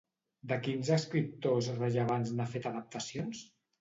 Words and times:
De 0.51 0.55
quins 0.67 0.87
escriptors 0.95 1.69
rellevants 1.75 2.33
n'ha 2.41 2.49
fet 2.55 2.67
adaptacions? 2.71 3.45